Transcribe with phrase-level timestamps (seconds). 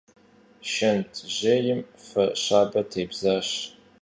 [0.71, 3.49] Шэнт жьейм фэ щабэ тебзащ.